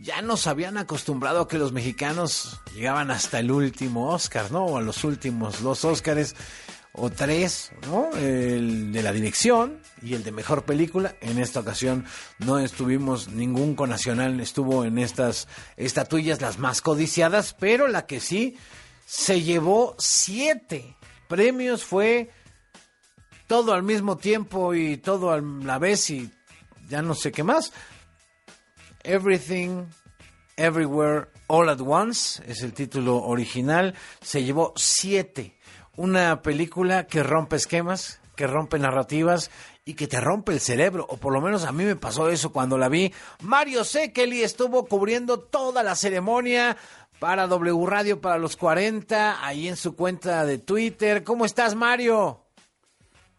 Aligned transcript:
ya 0.00 0.22
nos 0.22 0.46
habían 0.46 0.78
acostumbrado 0.78 1.42
a 1.42 1.48
que 1.48 1.58
los 1.58 1.72
mexicanos 1.72 2.60
llegaban 2.74 3.10
hasta 3.10 3.38
el 3.38 3.50
último 3.50 4.10
Oscar, 4.12 4.50
¿no? 4.50 4.64
O 4.64 4.78
a 4.78 4.80
los 4.80 5.04
últimos 5.04 5.62
dos 5.62 5.84
Oscars 5.84 6.34
o 6.92 7.10
tres, 7.10 7.70
¿no? 7.86 8.10
El 8.16 8.92
de 8.92 9.02
la 9.02 9.12
dirección 9.12 9.80
y 10.02 10.14
el 10.14 10.24
de 10.24 10.32
mejor 10.32 10.64
película. 10.64 11.14
En 11.20 11.38
esta 11.38 11.60
ocasión 11.60 12.06
no 12.38 12.58
estuvimos, 12.58 13.28
ningún 13.28 13.74
conacional 13.74 14.40
estuvo 14.40 14.84
en 14.84 14.98
estas 14.98 15.48
estatuillas 15.76 16.40
las 16.40 16.58
más 16.58 16.80
codiciadas, 16.80 17.54
pero 17.58 17.86
la 17.86 18.06
que 18.06 18.20
sí 18.20 18.56
se 19.04 19.42
llevó 19.42 19.96
siete 19.98 20.96
premios 21.28 21.84
fue 21.84 22.30
todo 23.46 23.74
al 23.74 23.82
mismo 23.82 24.16
tiempo 24.16 24.74
y 24.74 24.96
todo 24.96 25.30
a 25.30 25.40
la 25.40 25.78
vez 25.78 26.08
y 26.08 26.30
ya 26.88 27.02
no 27.02 27.14
sé 27.14 27.32
qué 27.32 27.44
más. 27.44 27.72
Everything, 29.04 29.86
Everywhere, 30.56 31.28
All 31.46 31.68
at 31.68 31.80
Once 31.80 32.42
es 32.46 32.62
el 32.62 32.72
título 32.72 33.22
original. 33.22 33.94
Se 34.20 34.44
llevó 34.44 34.72
siete 34.76 35.58
una 35.96 36.42
película 36.42 37.06
que 37.06 37.22
rompe 37.22 37.56
esquemas, 37.56 38.20
que 38.36 38.46
rompe 38.46 38.78
narrativas 38.78 39.50
y 39.84 39.94
que 39.94 40.06
te 40.06 40.20
rompe 40.20 40.52
el 40.52 40.60
cerebro, 40.60 41.06
o 41.08 41.16
por 41.16 41.32
lo 41.32 41.40
menos 41.40 41.64
a 41.64 41.72
mí 41.72 41.84
me 41.84 41.96
pasó 41.96 42.28
eso 42.28 42.52
cuando 42.52 42.78
la 42.78 42.88
vi. 42.88 43.12
Mario 43.42 43.84
Sekeli 43.84 44.42
estuvo 44.42 44.86
cubriendo 44.86 45.40
toda 45.40 45.82
la 45.82 45.96
ceremonia 45.96 46.76
para 47.18 47.46
W 47.46 47.86
Radio 47.86 48.20
para 48.20 48.38
los 48.38 48.56
40, 48.56 49.44
ahí 49.44 49.68
en 49.68 49.76
su 49.76 49.96
cuenta 49.96 50.46
de 50.46 50.58
Twitter. 50.58 51.24
¿Cómo 51.24 51.44
estás, 51.44 51.74
Mario? 51.74 52.40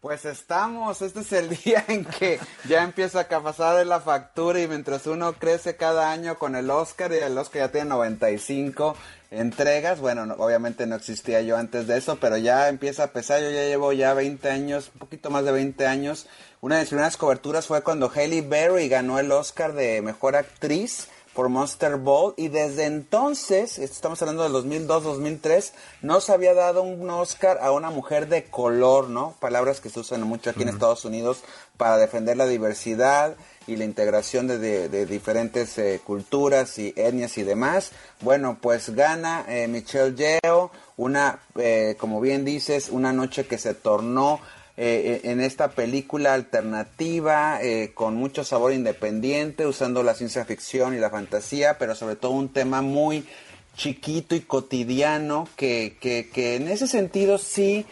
Pues 0.02 0.24
estamos, 0.24 1.00
este 1.00 1.20
es 1.20 1.32
el 1.32 1.48
día 1.64 1.84
en 1.86 2.04
que 2.04 2.40
ya 2.68 2.82
empieza 2.82 3.20
a 3.20 3.40
pasar 3.40 3.86
la 3.86 4.00
factura 4.00 4.60
y 4.60 4.66
mientras 4.66 5.06
uno 5.06 5.34
crece 5.34 5.76
cada 5.76 6.10
año 6.10 6.40
con 6.40 6.56
el 6.56 6.68
Oscar 6.70 7.12
y 7.12 7.18
el 7.18 7.38
Oscar 7.38 7.62
ya 7.62 7.68
tiene 7.70 7.90
95, 7.90 8.96
entregas. 9.30 10.00
Bueno, 10.00 10.34
obviamente 10.38 10.88
no 10.88 10.96
existía 10.96 11.40
yo 11.42 11.56
antes 11.56 11.86
de 11.86 11.98
eso, 11.98 12.16
pero 12.16 12.36
ya 12.36 12.68
empieza 12.68 13.04
a 13.04 13.12
pesar. 13.12 13.42
Yo 13.42 13.50
ya 13.50 13.62
llevo 13.62 13.92
ya 13.92 14.12
20 14.12 14.50
años, 14.50 14.90
un 14.92 14.98
poquito 14.98 15.30
más 15.30 15.44
de 15.44 15.52
20 15.52 15.86
años. 15.86 16.26
Una 16.60 16.74
de 16.74 16.80
mis 16.80 16.88
primeras 16.88 17.16
coberturas 17.16 17.68
fue 17.68 17.82
cuando 17.82 18.10
Hailey 18.12 18.40
Berry 18.40 18.88
ganó 18.88 19.20
el 19.20 19.30
Oscar 19.30 19.72
de 19.72 20.02
Mejor 20.02 20.34
Actriz 20.34 21.06
por 21.34 21.48
Monster 21.48 21.96
Ball 21.96 22.34
y 22.36 22.48
desde 22.48 22.84
entonces, 22.84 23.78
estamos 23.78 24.20
hablando 24.22 24.42
del 24.42 24.52
2002-2003, 24.52 25.72
no 26.02 26.20
se 26.20 26.32
había 26.32 26.54
dado 26.54 26.82
un 26.82 27.08
Oscar 27.10 27.58
a 27.62 27.72
una 27.72 27.90
mujer 27.90 28.28
de 28.28 28.44
color, 28.44 29.08
¿no? 29.08 29.34
Palabras 29.40 29.80
que 29.80 29.90
se 29.90 30.00
usan 30.00 30.22
mucho 30.22 30.50
aquí 30.50 30.62
en 30.62 30.68
Estados 30.68 31.04
Unidos 31.04 31.42
para 31.76 31.96
defender 31.96 32.36
la 32.36 32.46
diversidad 32.46 33.34
y 33.66 33.76
la 33.76 33.84
integración 33.84 34.46
de, 34.46 35.06
diferentes 35.06 35.78
eh, 35.78 36.00
culturas 36.04 36.78
y 36.78 36.92
etnias 36.96 37.38
y 37.38 37.44
demás. 37.44 37.92
Bueno, 38.20 38.58
pues 38.60 38.90
gana 38.90 39.44
eh, 39.48 39.68
Michelle 39.68 40.14
Yeo, 40.14 40.70
una, 40.96 41.40
eh, 41.56 41.96
como 41.98 42.20
bien 42.20 42.44
dices, 42.44 42.88
una 42.90 43.12
noche 43.12 43.46
que 43.46 43.58
se 43.58 43.74
tornó 43.74 44.40
en 44.76 45.40
esta 45.40 45.72
película 45.72 46.34
alternativa 46.34 47.60
con 47.94 48.14
mucho 48.14 48.42
sabor 48.42 48.72
independiente, 48.72 49.66
usando 49.66 50.02
la 50.02 50.14
ciencia 50.14 50.44
ficción 50.44 50.94
y 50.94 50.98
la 50.98 51.10
fantasía, 51.10 51.78
pero 51.78 51.94
sobre 51.94 52.16
todo 52.16 52.32
un 52.32 52.48
tema 52.48 52.80
muy 52.80 53.26
chiquito 53.76 54.34
y 54.34 54.40
cotidiano 54.40 55.48
que, 55.56 55.96
que, 56.00 56.30
que 56.32 56.56
en 56.56 56.68
ese 56.68 56.86
sentido 56.88 57.38
sí 57.38 57.86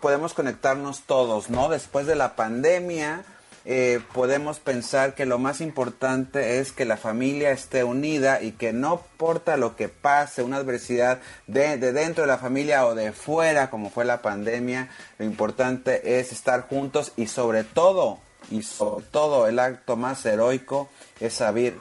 podemos 0.00 0.32
conectarnos 0.34 1.02
todos, 1.02 1.50
¿no? 1.50 1.68
Después 1.68 2.06
de 2.06 2.14
la 2.14 2.36
pandemia, 2.36 3.24
eh, 3.64 4.00
podemos 4.14 4.58
pensar 4.58 5.14
que 5.14 5.26
lo 5.26 5.38
más 5.38 5.60
importante 5.60 6.58
es 6.58 6.72
que 6.72 6.84
la 6.84 6.96
familia 6.96 7.50
esté 7.50 7.84
unida 7.84 8.42
y 8.42 8.52
que 8.52 8.72
no 8.72 8.94
importa 8.94 9.56
lo 9.56 9.76
que 9.76 9.88
pase, 9.88 10.42
una 10.42 10.56
adversidad 10.56 11.20
de, 11.46 11.76
de, 11.76 11.92
dentro 11.92 12.24
de 12.24 12.28
la 12.28 12.38
familia 12.38 12.86
o 12.86 12.94
de 12.94 13.12
fuera, 13.12 13.68
como 13.68 13.90
fue 13.90 14.04
la 14.04 14.22
pandemia, 14.22 14.88
lo 15.18 15.26
importante 15.26 16.18
es 16.18 16.32
estar 16.32 16.68
juntos 16.68 17.12
y 17.16 17.26
sobre 17.26 17.64
todo, 17.64 18.18
y 18.50 18.62
sobre 18.62 19.04
todo 19.10 19.46
el 19.46 19.58
acto 19.58 19.96
más 19.96 20.24
heroico 20.24 20.88
es 21.20 21.34
saber, 21.34 21.74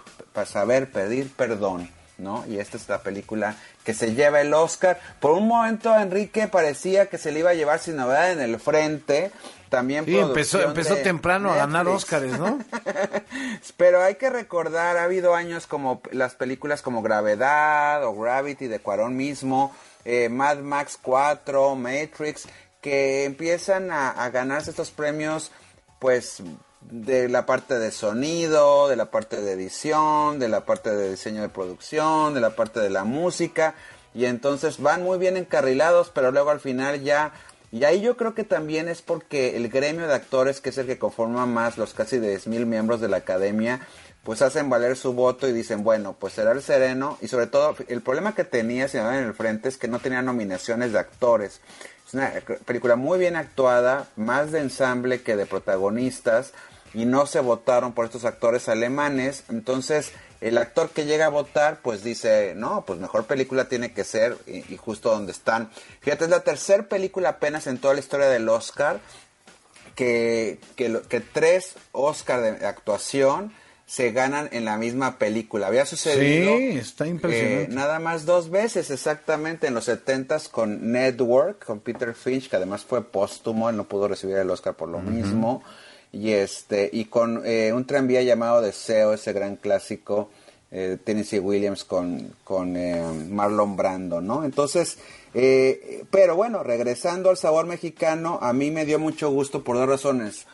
saber 0.45 0.91
pedir 0.91 1.31
perdón. 1.31 1.89
¿no? 2.19 2.45
Y 2.47 2.59
esta 2.59 2.75
es 2.75 2.88
la 2.89 3.01
película 3.01 3.56
que 3.84 3.94
se 3.94 4.13
lleva 4.13 4.41
el 4.41 4.53
Oscar. 4.53 5.00
Por 5.19 5.31
un 5.31 5.47
momento 5.47 5.95
Enrique 5.97 6.47
parecía 6.47 7.07
que 7.07 7.18
se 7.18 7.31
le 7.31 7.39
iba 7.39 7.51
a 7.51 7.53
llevar 7.53 7.79
sin 7.79 7.95
novedad 7.95 8.31
en 8.31 8.41
el 8.41 8.59
frente, 8.59 9.31
también 9.69 10.06
sí, 10.06 10.18
empezó, 10.18 10.62
empezó 10.62 10.96
temprano 10.97 11.52
a 11.52 11.56
ganar 11.56 11.88
Óscares, 11.88 12.38
¿no? 12.38 12.59
Pero 13.78 14.02
hay 14.02 14.16
que 14.16 14.30
recordar, 14.30 14.97
ha 14.97 15.03
habido 15.03 15.35
años 15.35 15.68
como 15.68 16.02
las 16.12 16.35
películas 16.35 16.81
como 16.81 17.02
Gravedad 17.02 18.03
o 18.03 18.16
Gravity 18.16 18.68
de 18.68 18.80
Cuarón 18.80 19.16
mismo, 19.16 19.75
eh, 20.06 20.30
Mad 20.30 20.59
Max 20.59 20.97
4, 21.02 21.75
Matrix, 21.75 22.47
que 22.81 23.25
empiezan 23.25 23.91
a, 23.91 24.09
a 24.09 24.30
ganarse 24.30 24.72
estos 24.72 24.91
premios, 24.91 25.52
pues 26.00 26.41
de 26.81 27.28
la 27.30 27.46
parte 27.46 27.78
de 27.78 27.91
sonido, 27.91 28.88
de 28.88 28.96
la 28.96 29.12
parte 29.12 29.41
de 29.41 29.51
edición, 29.51 30.40
de 30.40 30.47
la 30.47 30.66
parte 30.66 30.90
de 30.91 31.12
diseño 31.12 31.41
de 31.41 31.50
producción, 31.50 32.34
de 32.34 32.41
la 32.41 32.56
parte 32.56 32.80
de 32.80 32.90
la 32.90 33.03
música, 33.03 33.75
y 34.13 34.25
entonces 34.25 34.81
van 34.81 35.03
muy 35.03 35.18
bien 35.18 35.38
encarrilados, 35.38 36.12
pero 36.13 36.31
luego 36.31 36.50
al 36.50 36.59
final 36.59 37.01
ya 37.01 37.34
y 37.72 37.84
ahí 37.84 38.02
yo 38.02 38.18
creo 38.18 38.34
que 38.34 38.44
también 38.44 38.90
es 38.90 39.02
porque 39.02 39.56
el 39.56 39.69
gremio 39.69 40.07
de 40.07 40.16
actores, 40.16 40.59
que 40.59 40.69
es 40.69 40.78
el 40.78 40.88
que 40.88 40.97
conforma 40.97 41.46
más 41.46 41.78
los 41.78 41.94
casi 41.94 42.18
10.000 42.18 42.66
miembros 42.66 43.00
de 43.00 43.09
la 43.09 43.18
academia, 43.18 43.81
pues 44.24 44.41
hacen 44.41 44.69
valer 44.69 44.96
su 44.96 45.13
voto 45.13 45.47
y 45.47 45.53
dicen, 45.53 45.84
bueno, 45.84 46.16
pues 46.19 46.34
será 46.34 46.52
el 46.52 46.62
sereno. 46.62 47.18
Y 47.22 47.28
sobre 47.28 47.47
todo, 47.47 47.75
el 47.88 48.02
problema 48.02 48.35
que 48.35 48.44
tenía, 48.44 48.88
si 48.88 48.97
en 48.97 49.06
el 49.06 49.34
frente, 49.34 49.69
es 49.69 49.78
que 49.78 49.88
no 49.88 50.00
tenía 50.00 50.22
nominaciones 50.22 50.94
de 50.94 51.00
actores. 51.00 51.62
Es 52.07 52.13
una 52.16 52.34
película 52.66 52.96
muy 52.96 53.19
bien 53.19 53.35
actuada, 53.35 54.07
más 54.16 54.51
de 54.51 54.62
ensamble 54.62 55.22
que 55.22 55.36
de 55.36 55.46
protagonistas, 55.46 56.53
y 56.94 57.05
no 57.05 57.25
se 57.25 57.39
votaron 57.39 57.94
por 57.94 58.05
estos 58.05 58.25
actores 58.25 58.69
alemanes. 58.69 59.44
Entonces, 59.50 60.11
el 60.41 60.57
actor 60.57 60.89
que 60.89 61.05
llega 61.05 61.25
a 61.25 61.29
votar, 61.29 61.81
pues 61.81 62.03
dice, 62.03 62.53
no, 62.55 62.85
pues 62.85 63.00
mejor 63.00 63.25
película 63.25 63.67
tiene 63.67 63.94
que 63.94 64.03
ser, 64.03 64.38
y, 64.47 64.77
justo 64.77 65.11
donde 65.11 65.31
están. 65.31 65.69
Fíjate, 66.01 66.25
es 66.25 66.29
la 66.29 66.44
tercera 66.44 66.83
película 66.83 67.29
apenas 67.29 67.67
en 67.67 67.77
toda 67.77 67.94
la 67.94 68.00
historia 68.00 68.27
del 68.27 68.47
Oscar, 68.47 69.00
que, 69.95 70.59
que, 70.75 71.01
que 71.09 71.19
tres 71.19 71.75
Oscar 71.91 72.41
de 72.41 72.66
actuación 72.66 73.53
se 73.85 74.11
ganan 74.11 74.50
en 74.51 74.66
la 74.66 74.77
misma 74.77 75.17
película. 75.17 75.67
Había 75.67 75.85
sucedido 75.85 76.56
sí, 76.57 76.77
está 76.77 77.07
impresionante. 77.07 77.73
nada 77.73 78.00
más 78.00 78.25
dos 78.25 78.51
veces 78.51 78.91
exactamente 78.91 79.66
en 79.67 79.73
los 79.73 79.85
70 79.85 80.38
con 80.51 80.91
Network, 80.91 81.66
con 81.66 81.79
Peter 81.79 82.13
Finch, 82.13 82.50
que 82.50 82.56
además 82.56 82.85
fue 82.85 83.03
póstumo, 83.03 83.67
él 83.67 83.75
no 83.75 83.85
pudo 83.85 84.07
recibir 84.07 84.38
el 84.38 84.50
Oscar 84.51 84.75
por 84.75 84.89
lo 84.89 85.00
mismo 85.00 85.63
y 86.12 86.31
este 86.31 86.90
y 86.92 87.06
con 87.06 87.44
eh, 87.46 87.72
un 87.74 87.86
tranvía 87.86 88.22
llamado 88.22 88.62
Deseo, 88.62 89.14
ese 89.14 89.34
gran 89.34 89.56
clásico 89.56 90.30
eh, 90.72 90.97
Tennessee 91.03 91.40
Williams 91.40 91.84
con, 91.84 92.36
con 92.44 92.78
eh, 92.78 93.02
Marlon 93.28 93.75
Brando, 93.75 94.22
¿no? 94.22 94.44
Entonces, 94.44 95.00
eh, 95.34 96.06
pero 96.12 96.36
bueno, 96.36 96.62
regresando 96.62 97.31
al 97.31 97.38
sabor 97.38 97.66
mexicano, 97.66 98.38
a 98.42 98.53
mí 98.53 98.69
me 98.69 98.86
dio 98.86 99.00
mucho 99.00 99.31
gusto 99.31 99.64
por 99.64 99.78
dos 99.78 99.90
razones, 99.90 100.46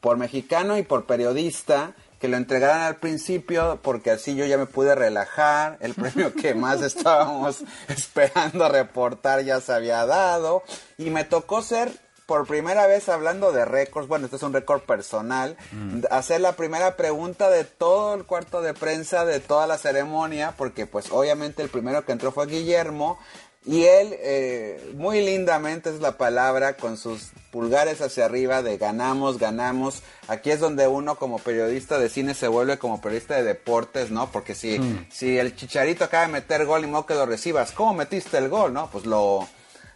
por 0.00 0.16
mexicano 0.16 0.78
y 0.78 0.84
por 0.84 1.04
periodista, 1.04 1.94
que 2.18 2.28
lo 2.28 2.38
entregaran 2.38 2.80
al 2.80 2.96
principio, 2.96 3.78
porque 3.82 4.10
así 4.10 4.34
yo 4.34 4.46
ya 4.46 4.56
me 4.56 4.64
pude 4.64 4.94
relajar, 4.94 5.76
el 5.80 5.92
premio 5.92 6.32
que 6.40 6.54
más 6.54 6.80
estábamos 6.80 7.62
esperando 7.88 8.70
reportar 8.70 9.44
ya 9.44 9.60
se 9.60 9.74
había 9.74 10.06
dado, 10.06 10.62
y 10.96 11.10
me 11.10 11.24
tocó 11.24 11.60
ser 11.60 11.92
por 12.28 12.46
primera 12.46 12.86
vez 12.86 13.08
hablando 13.08 13.52
de 13.52 13.64
récords, 13.64 14.06
bueno, 14.06 14.26
este 14.26 14.36
es 14.36 14.42
un 14.42 14.52
récord 14.52 14.82
personal, 14.82 15.56
mm. 15.72 16.00
hacer 16.10 16.42
la 16.42 16.56
primera 16.56 16.94
pregunta 16.94 17.48
de 17.48 17.64
todo 17.64 18.12
el 18.12 18.24
cuarto 18.24 18.60
de 18.60 18.74
prensa 18.74 19.24
de 19.24 19.40
toda 19.40 19.66
la 19.66 19.78
ceremonia, 19.78 20.52
porque 20.58 20.84
pues 20.84 21.10
obviamente 21.10 21.62
el 21.62 21.70
primero 21.70 22.04
que 22.04 22.12
entró 22.12 22.30
fue 22.30 22.46
Guillermo, 22.46 23.18
y 23.64 23.84
él, 23.84 24.14
eh, 24.18 24.92
muy 24.94 25.24
lindamente 25.24 25.88
es 25.88 26.00
la 26.00 26.18
palabra, 26.18 26.76
con 26.76 26.98
sus 26.98 27.30
pulgares 27.50 28.02
hacia 28.02 28.26
arriba 28.26 28.62
de 28.62 28.76
ganamos, 28.76 29.38
ganamos. 29.38 30.02
Aquí 30.26 30.50
es 30.50 30.60
donde 30.60 30.86
uno 30.86 31.16
como 31.16 31.38
periodista 31.38 31.98
de 31.98 32.10
cine 32.10 32.34
se 32.34 32.48
vuelve 32.48 32.78
como 32.78 33.00
periodista 33.00 33.36
de 33.36 33.42
deportes, 33.42 34.10
¿no? 34.10 34.30
Porque 34.30 34.54
si, 34.54 34.78
mm. 34.78 35.06
si 35.10 35.38
el 35.38 35.56
chicharito 35.56 36.04
acaba 36.04 36.26
de 36.26 36.32
meter 36.32 36.66
gol 36.66 36.84
y 36.84 36.88
modo 36.88 37.06
que 37.06 37.14
lo 37.14 37.24
recibas, 37.24 37.72
¿cómo 37.72 37.94
metiste 37.94 38.36
el 38.36 38.50
gol, 38.50 38.74
no? 38.74 38.90
Pues 38.90 39.06
lo, 39.06 39.48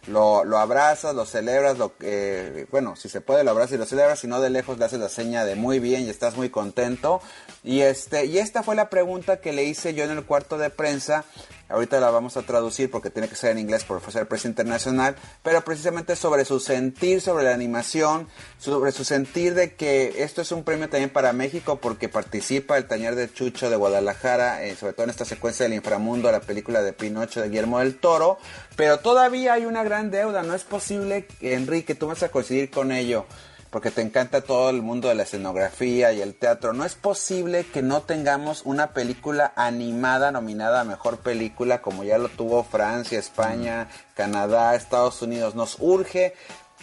lo, 0.07 0.43
lo 0.43 0.57
abrazas, 0.57 1.15
lo 1.15 1.25
celebras, 1.25 1.77
lo 1.77 1.93
eh, 2.01 2.65
bueno, 2.71 2.95
si 2.95 3.09
se 3.09 3.21
puede 3.21 3.43
lo 3.43 3.51
abrazas 3.51 3.73
y 3.73 3.77
lo 3.77 3.85
celebras, 3.85 4.19
si 4.19 4.27
no 4.27 4.41
de 4.41 4.49
lejos 4.49 4.77
le 4.77 4.85
haces 4.85 4.99
la 4.99 5.09
seña 5.09 5.45
de 5.45 5.55
muy 5.55 5.79
bien 5.79 6.05
y 6.05 6.09
estás 6.09 6.35
muy 6.35 6.49
contento. 6.49 7.21
Y 7.63 7.81
este, 7.81 8.25
y 8.25 8.37
esta 8.37 8.63
fue 8.63 8.75
la 8.75 8.89
pregunta 8.89 9.39
que 9.39 9.53
le 9.53 9.63
hice 9.63 9.93
yo 9.93 10.03
en 10.03 10.11
el 10.11 10.25
cuarto 10.25 10.57
de 10.57 10.69
prensa 10.69 11.25
ahorita 11.69 11.99
la 11.99 12.11
vamos 12.11 12.37
a 12.37 12.43
traducir 12.43 12.91
porque 12.91 13.09
tiene 13.09 13.27
que 13.27 13.35
ser 13.35 13.51
en 13.51 13.59
inglés 13.59 13.83
por 13.83 14.01
ser 14.11 14.27
precio 14.27 14.49
internacional, 14.49 15.15
pero 15.41 15.63
precisamente 15.63 16.15
sobre 16.15 16.45
su 16.45 16.59
sentir 16.59 17.21
sobre 17.21 17.45
la 17.45 17.53
animación, 17.53 18.27
sobre 18.57 18.91
su 18.91 19.03
sentir 19.03 19.53
de 19.53 19.75
que 19.75 20.23
esto 20.23 20.41
es 20.41 20.51
un 20.51 20.63
premio 20.63 20.89
también 20.89 21.09
para 21.09 21.33
México 21.33 21.79
porque 21.79 22.09
participa 22.09 22.77
el 22.77 22.87
taller 22.87 23.15
de 23.15 23.31
Chucho 23.31 23.69
de 23.69 23.75
Guadalajara, 23.75 24.63
eh, 24.63 24.75
sobre 24.75 24.93
todo 24.93 25.05
en 25.05 25.09
esta 25.09 25.25
secuencia 25.25 25.63
del 25.63 25.73
inframundo, 25.73 26.31
la 26.31 26.41
película 26.41 26.81
de 26.81 26.93
Pinocho 26.93 27.41
de 27.41 27.49
Guillermo 27.49 27.79
del 27.79 27.97
Toro, 27.97 28.37
pero 28.75 28.99
todavía 28.99 29.53
hay 29.53 29.65
una 29.65 29.83
gran 29.83 30.11
deuda, 30.11 30.43
no 30.43 30.55
es 30.55 30.63
posible, 30.63 31.27
Enrique, 31.41 31.95
tú 31.95 32.07
vas 32.07 32.23
a 32.23 32.29
coincidir 32.29 32.69
con 32.69 32.91
ello 32.91 33.25
porque 33.73 33.89
te 33.89 34.03
encanta 34.03 34.41
todo 34.41 34.69
el 34.69 34.83
mundo 34.83 35.09
de 35.09 35.15
la 35.15 35.23
escenografía 35.23 36.13
y 36.13 36.21
el 36.21 36.35
teatro. 36.35 36.73
No 36.73 36.85
es 36.85 36.93
posible 36.93 37.65
que 37.65 37.81
no 37.81 38.03
tengamos 38.03 38.61
una 38.65 38.93
película 38.93 39.51
animada 39.55 40.31
nominada 40.31 40.81
a 40.81 40.83
mejor 40.83 41.17
película 41.17 41.81
como 41.81 42.03
ya 42.03 42.19
lo 42.19 42.29
tuvo 42.29 42.63
Francia, 42.63 43.17
España, 43.17 43.87
Canadá, 44.13 44.75
Estados 44.75 45.23
Unidos. 45.23 45.55
Nos 45.55 45.77
urge 45.79 46.35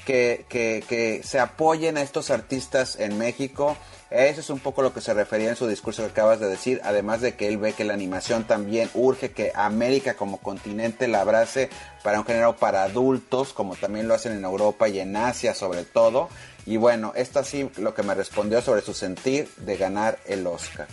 que, 0.05 0.45
que, 0.49 1.21
se 1.25 1.39
apoyen 1.39 1.97
a 1.97 2.03
estos 2.03 2.31
artistas 2.31 2.97
en 2.99 3.19
México. 3.19 3.77
Eso 4.11 4.41
es 4.41 4.51
un 4.51 4.59
poco 4.59 4.83
lo 4.83 4.93
que 4.93 5.01
se 5.01 5.15
refería 5.15 5.51
en 5.51 5.57
su 5.57 5.69
discurso 5.69 6.03
que 6.03 6.11
acabas 6.11 6.41
de 6.41 6.49
decir, 6.49 6.81
además 6.83 7.21
de 7.21 7.37
que 7.37 7.47
él 7.47 7.59
ve 7.59 7.75
que 7.75 7.85
la 7.85 7.95
animación 7.95 8.43
también 8.45 8.91
urge 8.95 9.31
que 9.31 9.53
América 9.55 10.15
como 10.15 10.39
continente 10.39 11.07
la 11.07 11.21
abrace 11.21 11.71
para 12.03 12.19
un 12.19 12.27
género 12.27 12.57
para 12.57 12.83
adultos, 12.83 13.53
como 13.53 13.77
también 13.77 14.09
lo 14.09 14.15
hacen 14.15 14.33
en 14.33 14.45
Europa 14.45 14.89
y 14.89 14.99
en 14.99 15.15
Asia 15.15 15.55
sobre 15.55 15.85
todo. 15.85 16.29
Y 16.67 16.77
bueno, 16.77 17.13
esto 17.15 17.45
sí 17.45 17.71
lo 17.77 17.95
que 17.95 18.03
me 18.03 18.15
respondió 18.15 18.61
sobre 18.63 18.83
su 18.83 18.95
sentir 18.95 19.49
de 19.59 19.77
ganar 19.77 20.19
el 20.27 20.47
Oscar. 20.47 20.89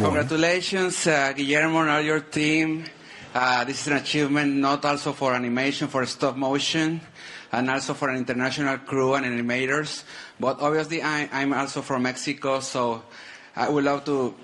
Congratulations, 0.00 1.06
uh, 1.06 1.32
Guillermo 1.36 1.80
and 1.82 1.90
all 1.90 2.02
your 2.02 2.20
team. 2.20 2.84
Uh, 3.34 3.64
this 3.64 3.82
is 3.82 3.86
an 3.88 3.96
achievement 3.98 4.56
not 4.56 4.84
also 4.84 5.12
for 5.12 5.34
animation, 5.34 5.88
for 5.88 6.04
stop 6.06 6.36
motion, 6.36 7.00
and 7.52 7.70
also 7.70 7.94
for 7.94 8.08
an 8.08 8.16
international 8.16 8.78
crew 8.78 9.14
and 9.14 9.26
animators. 9.26 10.02
But 10.40 10.60
obviously, 10.60 11.02
I, 11.02 11.28
I'm 11.32 11.52
also 11.52 11.82
from 11.82 12.02
Mexico, 12.02 12.60
so 12.60 13.02
I 13.54 13.68
would 13.68 13.84
love 13.84 14.04
to 14.06 14.34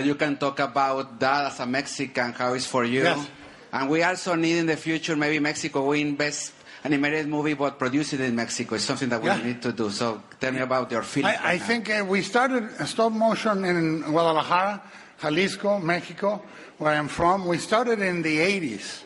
you 0.00 0.14
can 0.14 0.38
talk 0.38 0.58
about 0.58 1.20
that 1.20 1.52
as 1.52 1.60
a 1.60 1.66
Mexican, 1.66 2.32
how 2.32 2.54
it's 2.54 2.64
for 2.66 2.84
you. 2.84 3.02
Yes. 3.02 3.28
And 3.72 3.90
we 3.90 4.02
also 4.02 4.34
need 4.34 4.56
in 4.58 4.66
the 4.66 4.76
future 4.76 5.14
maybe 5.16 5.38
Mexico 5.38 5.88
win 5.88 6.16
best 6.16 6.52
animated 6.84 7.28
movie, 7.28 7.52
but 7.54 7.78
produced 7.78 8.14
in 8.14 8.34
Mexico. 8.34 8.74
It's 8.76 8.84
something 8.84 9.10
that 9.10 9.20
we 9.20 9.28
Yeah. 9.28 9.42
need 9.42 9.60
to 9.62 9.72
do. 9.72 9.90
So 9.90 10.22
tell 10.40 10.50
me 10.50 10.60
about 10.60 10.90
your 10.90 11.02
feelings. 11.02 11.36
I, 11.42 11.52
I 11.52 11.58
think 11.58 11.90
uh, 11.90 12.04
we 12.08 12.22
started 12.22 12.70
stop 12.86 13.12
motion 13.12 13.64
in 13.64 14.00
Guadalajara, 14.00 14.82
Jalisco, 15.22 15.78
Mexico, 15.78 16.42
where 16.78 16.94
I'm 16.94 17.06
from. 17.06 17.46
We 17.46 17.58
started 17.58 18.00
in 18.00 18.22
the 18.22 18.38
80s. 18.38 19.04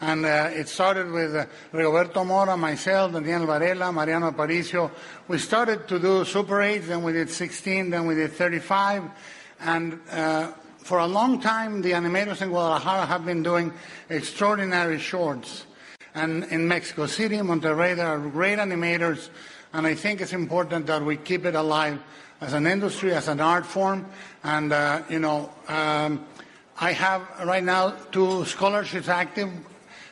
And 0.00 0.26
uh, 0.26 0.50
it 0.52 0.68
started 0.68 1.10
with 1.10 1.34
uh, 1.34 1.46
Rigoberto 1.72 2.26
Mora, 2.26 2.54
myself, 2.54 3.12
Daniel 3.12 3.46
Varela, 3.46 3.90
Mariano 3.90 4.30
Aparicio. 4.30 4.90
We 5.26 5.38
started 5.38 5.88
to 5.88 5.98
do 5.98 6.26
Super 6.26 6.60
8, 6.60 6.78
then 6.80 7.02
we 7.02 7.14
did 7.14 7.30
16, 7.30 7.88
then 7.88 8.06
we 8.06 8.14
did 8.14 8.32
35. 8.32 9.04
And 9.60 10.00
uh, 10.10 10.52
for 10.78 10.98
a 10.98 11.06
long 11.06 11.40
time, 11.40 11.80
the 11.80 11.92
animators 11.92 12.42
in 12.42 12.50
Guadalajara 12.50 13.06
have 13.06 13.24
been 13.24 13.42
doing 13.42 13.72
extraordinary 14.10 14.98
shorts. 14.98 15.64
And 16.14 16.44
in 16.44 16.68
Mexico 16.68 17.06
City, 17.06 17.36
Monterrey, 17.38 17.96
there 17.96 18.08
are 18.08 18.18
great 18.18 18.58
animators, 18.58 19.30
and 19.72 19.86
I 19.86 19.94
think 19.94 20.20
it's 20.20 20.34
important 20.34 20.86
that 20.86 21.02
we 21.02 21.16
keep 21.16 21.46
it 21.46 21.54
alive 21.54 21.98
as 22.40 22.52
an 22.52 22.66
industry, 22.66 23.12
as 23.12 23.28
an 23.28 23.40
art 23.40 23.66
form. 23.66 24.06
And, 24.42 24.72
uh, 24.72 25.02
you 25.08 25.18
know, 25.18 25.50
um, 25.68 26.24
I 26.78 26.92
have 26.92 27.22
right 27.44 27.62
now 27.62 27.90
two 28.10 28.44
scholarships 28.44 29.08
active 29.08 29.50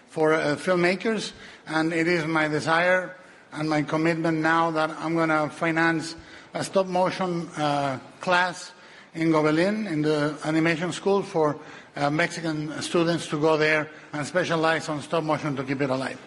for 0.09 0.35
uh, 0.35 0.57
filmmakers, 0.57 1.33
and 1.67 1.93
it 1.93 2.07
is 2.07 2.27
my 2.27 2.49
desire 2.49 3.17
and 3.53 3.69
my 3.69 3.83
commitment 3.83 4.39
now 4.39 4.71
that 4.71 4.91
I'm 4.91 5.15
going 5.15 5.29
to 5.29 5.49
finance 5.51 6.15
a 6.55 6.65
stop 6.65 6.87
motion 6.87 7.49
uh, 7.57 7.99
class 8.21 8.73
in 9.15 9.31
Gobelin, 9.31 9.91
in 9.91 10.03
the 10.03 10.37
animation 10.45 10.93
school 10.93 11.23
for 11.23 11.59
uh, 11.97 12.11
Mexican 12.11 12.81
students 12.81 13.27
to 13.29 13.41
go 13.41 13.57
there 13.57 13.91
and 14.13 14.27
specialize 14.27 14.89
on 14.89 15.03
stop 15.03 15.25
motion 15.25 15.57
to 15.57 15.65
keep 15.65 15.81
it 15.81 15.91
alive. 15.91 16.19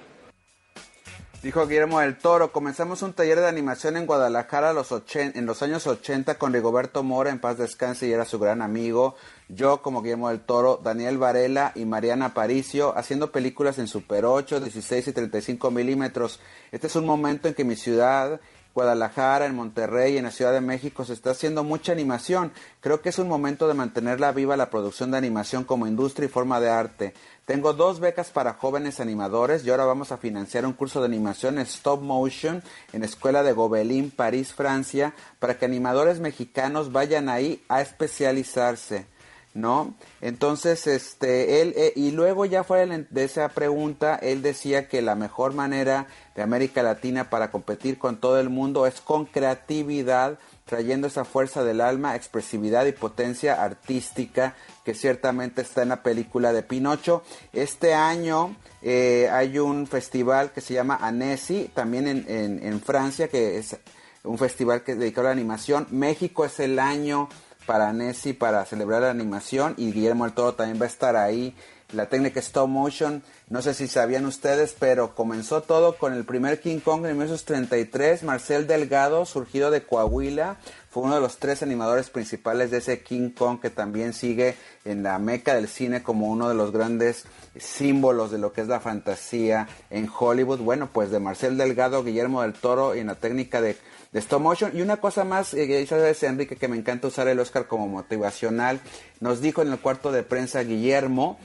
Dijo 1.45 1.67
Guillermo 1.67 1.99
del 1.99 2.17
Toro, 2.17 2.51
comenzamos 2.51 3.03
un 3.03 3.13
taller 3.13 3.39
de 3.39 3.47
animación 3.47 3.97
en 3.97 4.07
Guadalajara 4.07 4.73
los 4.73 4.91
en 5.13 5.45
los 5.45 5.61
años 5.61 5.85
80 5.85 6.39
con 6.39 6.51
Rigoberto 6.51 7.03
Mora, 7.03 7.29
en 7.29 7.37
paz 7.37 7.59
descanse, 7.59 8.07
y 8.07 8.11
era 8.11 8.25
su 8.25 8.39
gran 8.39 8.63
amigo. 8.63 9.15
Yo, 9.47 9.83
como 9.83 10.01
Guillermo 10.01 10.29
del 10.29 10.39
Toro, 10.39 10.81
Daniel 10.83 11.19
Varela 11.19 11.71
y 11.75 11.85
Mariana 11.85 12.25
Aparicio, 12.25 12.97
haciendo 12.97 13.31
películas 13.31 13.77
en 13.77 13.87
Super 13.87 14.25
8, 14.25 14.59
16 14.59 15.09
y 15.09 15.13
35 15.13 15.69
milímetros. 15.69 16.39
Este 16.71 16.87
es 16.87 16.95
un 16.95 17.05
momento 17.05 17.47
en 17.47 17.53
que 17.53 17.63
mi 17.63 17.75
ciudad, 17.75 18.41
Guadalajara, 18.75 19.45
en 19.45 19.55
Monterrey, 19.55 20.17
en 20.17 20.25
la 20.25 20.31
Ciudad 20.31 20.51
de 20.51 20.59
México, 20.59 21.05
se 21.05 21.13
está 21.13 21.31
haciendo 21.31 21.63
mucha 21.63 21.93
animación. 21.93 22.51
Creo 22.81 23.01
que 23.01 23.07
es 23.07 23.17
un 23.17 23.29
momento 23.29 23.69
de 23.69 23.73
mantenerla 23.73 24.33
viva 24.33 24.57
la 24.57 24.69
producción 24.69 25.11
de 25.11 25.17
animación 25.17 25.63
como 25.63 25.87
industria 25.87 26.25
y 26.25 26.29
forma 26.29 26.59
de 26.59 26.69
arte. 26.69 27.13
Tengo 27.45 27.71
dos 27.73 28.01
becas 28.01 28.31
para 28.31 28.55
jóvenes 28.55 28.99
animadores 28.99 29.65
y 29.65 29.69
ahora 29.69 29.85
vamos 29.85 30.11
a 30.11 30.17
financiar 30.17 30.65
un 30.65 30.73
curso 30.73 30.99
de 30.99 31.05
animación 31.05 31.57
stop 31.59 32.01
motion 32.01 32.61
en 32.91 32.99
la 32.99 33.05
Escuela 33.05 33.43
de 33.43 33.53
Gobelin, 33.53 34.11
París, 34.11 34.53
Francia, 34.53 35.13
para 35.39 35.57
que 35.57 35.65
animadores 35.65 36.19
mexicanos 36.19 36.91
vayan 36.91 37.29
ahí 37.29 37.63
a 37.69 37.81
especializarse. 37.81 39.07
¿No? 39.55 39.95
Entonces, 40.21 40.85
este, 40.85 41.61
él, 41.61 41.73
eh, 41.77 41.93
y 41.95 42.11
luego 42.11 42.45
ya 42.45 42.63
fuera 42.63 42.85
de 43.09 43.23
esa 43.23 43.49
pregunta, 43.49 44.15
él 44.15 44.41
decía 44.41 44.87
que 44.87 45.01
la 45.01 45.15
mejor 45.15 45.53
manera 45.53 46.07
de 46.35 46.43
América 46.43 46.83
Latina 46.83 47.29
para 47.29 47.49
competir 47.49 47.97
con 47.97 48.19
todo 48.19 48.39
el 48.39 48.49
mundo 48.49 48.85
es 48.85 48.99
con 48.99 49.25
creatividad, 49.25 50.37
trayendo 50.65 51.07
esa 51.07 51.23
fuerza 51.23 51.63
del 51.63 51.79
alma, 51.79 52.15
expresividad 52.15 52.85
y 52.85 52.91
potencia 52.91 53.63
artística 53.63 54.55
que 54.83 54.93
ciertamente 54.93 55.61
está 55.61 55.83
en 55.83 55.89
la 55.89 56.03
película 56.03 56.51
de 56.51 56.61
Pinocho. 56.61 57.23
Este 57.53 57.93
año 57.93 58.57
eh, 58.81 59.29
hay 59.31 59.57
un 59.57 59.87
festival 59.87 60.51
que 60.51 60.59
se 60.59 60.73
llama 60.73 60.99
Annecy, 61.01 61.71
también 61.73 62.07
en, 62.07 62.25
en, 62.27 62.61
en 62.61 62.81
Francia, 62.81 63.29
que 63.29 63.57
es 63.57 63.77
un 64.25 64.37
festival 64.37 64.83
que 64.83 64.93
es 64.93 64.99
dedicado 64.99 65.27
a 65.27 65.29
la 65.29 65.39
animación. 65.39 65.87
México 65.91 66.43
es 66.43 66.59
el 66.59 66.77
año 66.79 67.29
para 67.65 67.93
Nessie 67.93 68.33
para 68.33 68.65
celebrar 68.65 69.01
la 69.01 69.11
animación 69.11 69.73
y 69.77 69.91
Guillermo 69.91 70.25
del 70.25 70.33
Toro 70.33 70.53
también 70.53 70.79
va 70.79 70.85
a 70.85 70.89
estar 70.89 71.15
ahí. 71.15 71.55
La 71.93 72.07
técnica 72.07 72.39
stop 72.39 72.67
motion, 72.67 73.21
no 73.47 73.61
sé 73.61 73.75
si 73.75 73.87
sabían 73.87 74.25
ustedes, 74.25 74.75
pero 74.77 75.13
comenzó 75.13 75.61
todo 75.61 75.97
con 75.97 76.13
el 76.13 76.25
primer 76.25 76.59
King 76.59 76.79
Kong 76.79 77.05
en 77.05 77.11
1933. 77.11 78.23
Marcel 78.23 78.65
Delgado, 78.65 79.25
surgido 79.25 79.69
de 79.69 79.83
Coahuila, 79.83 80.57
fue 80.89 81.03
uno 81.03 81.15
de 81.15 81.21
los 81.21 81.37
tres 81.37 81.61
animadores 81.61 82.09
principales 82.09 82.71
de 82.71 82.77
ese 82.77 83.01
King 83.01 83.29
Kong 83.29 83.59
que 83.61 83.69
también 83.69 84.13
sigue 84.13 84.55
en 84.83 85.03
la 85.03 85.19
meca 85.19 85.53
del 85.53 85.67
cine 85.67 86.01
como 86.01 86.27
uno 86.27 86.49
de 86.49 86.55
los 86.55 86.71
grandes 86.71 87.25
símbolos 87.55 88.31
de 88.31 88.39
lo 88.39 88.51
que 88.51 88.61
es 88.61 88.67
la 88.67 88.79
fantasía 88.79 89.67
en 89.91 90.09
Hollywood. 90.09 90.59
Bueno, 90.59 90.89
pues 90.91 91.11
de 91.11 91.19
Marcel 91.19 91.55
Delgado, 91.55 92.03
Guillermo 92.03 92.41
del 92.41 92.53
Toro 92.53 92.95
y 92.95 92.99
en 92.99 93.07
la 93.07 93.15
técnica 93.15 93.61
de 93.61 93.77
de 94.15 94.21
stop 94.21 94.41
motion. 94.41 94.71
Y 94.73 94.81
una 94.81 94.95
cosa 94.95 95.25
más, 95.25 95.53
eh, 95.53 95.85
sabes, 95.85 96.23
Enrique, 96.23 96.55
que 96.55 96.69
me 96.69 96.77
encanta 96.77 97.07
usar 97.07 97.27
el 97.27 97.37
Oscar 97.37 97.67
como 97.67 97.89
motivacional. 97.89 98.79
Nos 99.19 99.41
dijo 99.41 99.61
en 99.61 99.73
el 99.73 99.77
cuarto 99.77 100.13
de 100.13 100.23
prensa 100.23 100.63
Guillermo 100.63 101.37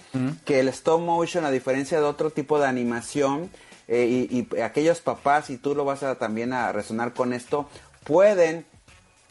que 0.44 0.60
el 0.60 0.68
stop 0.68 1.00
motion, 1.00 1.44
a 1.44 1.50
diferencia 1.50 1.98
de 1.98 2.06
otro 2.06 2.30
tipo 2.30 2.60
de 2.60 2.68
animación, 2.68 3.50
eh, 3.88 4.06
y, 4.30 4.46
y 4.54 4.60
aquellos 4.60 5.00
papás, 5.00 5.50
y 5.50 5.56
tú 5.56 5.74
lo 5.74 5.84
vas 5.84 6.04
a 6.04 6.14
también 6.14 6.52
a 6.52 6.70
resonar 6.70 7.12
con 7.12 7.32
esto, 7.32 7.68
pueden 8.04 8.64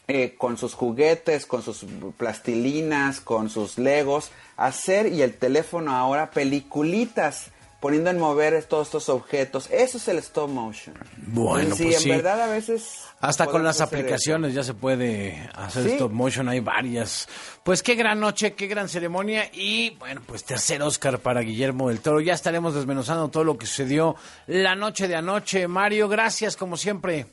eh, 0.06 0.34
con 0.36 0.58
sus 0.58 0.74
juguetes, 0.74 1.46
con 1.46 1.62
sus 1.62 1.86
plastilinas, 2.18 3.22
con 3.22 3.48
sus 3.48 3.78
legos, 3.78 4.32
hacer 4.58 5.06
y 5.06 5.22
el 5.22 5.32
teléfono 5.32 5.96
ahora 5.96 6.30
peliculitas 6.30 7.52
poniendo 7.80 8.10
en 8.10 8.18
mover 8.18 8.62
todos 8.64 8.88
estos 8.88 9.08
objetos. 9.08 9.68
Eso 9.70 9.96
es 9.98 10.06
el 10.08 10.18
stop 10.18 10.48
motion. 10.50 10.94
Bueno, 11.16 11.74
sí, 11.74 11.84
pues 11.84 11.96
en 11.96 12.02
sí. 12.02 12.10
verdad 12.10 12.40
a 12.42 12.46
veces 12.46 13.00
Hasta 13.20 13.46
con 13.46 13.64
las 13.64 13.80
aplicaciones 13.80 14.52
ya 14.54 14.62
se 14.62 14.74
puede 14.74 15.48
hacer 15.54 15.84
Sí. 15.84 15.90
stop 15.92 16.12
motion, 16.12 16.48
hay 16.48 16.60
varias. 16.60 17.26
Pues 17.62 17.82
qué 17.82 17.94
gran 17.94 18.20
noche, 18.20 18.52
qué 18.54 18.66
gran 18.66 18.88
ceremonia 18.88 19.48
y 19.52 19.90
bueno, 19.98 20.20
pues 20.26 20.44
tercer 20.44 20.82
Oscar 20.82 21.18
para 21.18 21.40
Guillermo 21.40 21.88
del 21.88 22.00
Toro. 22.00 22.20
Ya 22.20 22.34
estaremos 22.34 22.74
desmenuzando 22.74 23.28
todo 23.28 23.44
lo 23.44 23.56
que 23.58 23.66
sucedió 23.66 24.14
la 24.46 24.74
noche 24.74 25.08
de 25.08 25.16
anoche. 25.16 25.66
Mario, 25.68 26.08
gracias 26.08 26.56
como 26.56 26.76
siempre. 26.76 27.26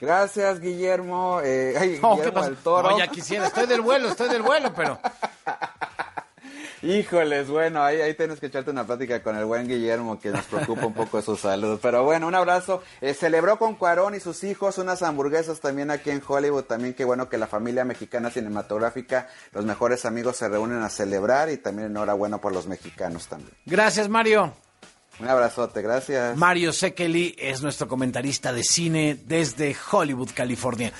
Gracias, 0.00 0.60
Guillermo. 0.60 1.40
Eh, 1.44 1.74
ay, 1.78 1.98
No, 2.00 2.10
¿qué 2.10 2.16
Guillermo 2.22 2.32
pasa? 2.34 2.46
del 2.48 2.56
Toro. 2.58 2.90
No, 2.90 2.98
ya 2.98 3.06
quisiera, 3.08 3.46
estoy 3.46 3.66
del 3.66 3.82
vuelo, 3.82 4.08
estoy 4.08 4.28
del 4.30 4.40
vuelo, 4.42 4.72
pero 4.74 4.98
Híjoles, 6.82 7.48
bueno, 7.48 7.82
ahí, 7.82 8.00
ahí 8.00 8.14
tienes 8.14 8.40
que 8.40 8.46
echarte 8.46 8.70
una 8.70 8.86
plática 8.86 9.22
con 9.22 9.36
el 9.36 9.44
buen 9.44 9.68
Guillermo, 9.68 10.18
que 10.18 10.30
nos 10.30 10.46
preocupa 10.46 10.86
un 10.86 10.94
poco 10.94 11.20
su 11.20 11.36
salud. 11.36 11.78
Pero 11.82 12.04
bueno, 12.04 12.26
un 12.26 12.34
abrazo. 12.34 12.82
Eh, 13.00 13.12
celebró 13.12 13.58
con 13.58 13.74
Cuarón 13.74 14.14
y 14.14 14.20
sus 14.20 14.44
hijos 14.44 14.78
unas 14.78 15.02
hamburguesas 15.02 15.60
también 15.60 15.90
aquí 15.90 16.10
en 16.10 16.22
Hollywood. 16.26 16.64
También 16.64 16.94
qué 16.94 17.04
bueno 17.04 17.28
que 17.28 17.36
la 17.36 17.46
familia 17.46 17.84
mexicana 17.84 18.30
cinematográfica, 18.30 19.28
los 19.52 19.64
mejores 19.64 20.06
amigos 20.06 20.36
se 20.36 20.48
reúnen 20.48 20.82
a 20.82 20.88
celebrar 20.88 21.50
y 21.50 21.58
también 21.58 21.88
enhorabuena 21.88 22.38
por 22.38 22.52
los 22.52 22.66
mexicanos 22.66 23.26
también. 23.26 23.52
Gracias, 23.66 24.08
Mario. 24.08 24.54
Un 25.20 25.28
abrazote, 25.28 25.82
gracias. 25.82 26.36
Mario 26.38 26.72
Sekeli 26.72 27.36
es 27.38 27.60
nuestro 27.60 27.86
comentarista 27.86 28.54
de 28.54 28.62
cine 28.62 29.18
desde 29.26 29.76
Hollywood, 29.90 30.30
California. 30.34 30.92